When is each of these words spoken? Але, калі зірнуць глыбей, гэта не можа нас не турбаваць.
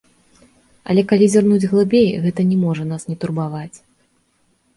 Але, 0.93 1.01
калі 1.11 1.27
зірнуць 1.33 1.69
глыбей, 1.73 2.07
гэта 2.25 2.41
не 2.49 2.57
можа 2.65 2.87
нас 2.93 3.07
не 3.11 3.15
турбаваць. 3.27 3.77